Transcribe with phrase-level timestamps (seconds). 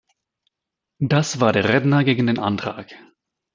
[0.97, 2.87] Das war der Redner gegen den Antrag.